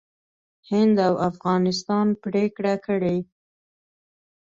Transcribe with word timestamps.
هند 0.69 0.95
او 1.07 1.13
افغانستان 1.29 2.07
پرېکړه 2.23 2.73
کړې 2.85 3.17